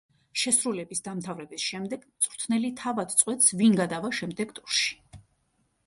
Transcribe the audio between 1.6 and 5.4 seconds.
შემდეგ მწვრთნელი თავად წყვეტს ვინ გადავა შემდეგ ტურში.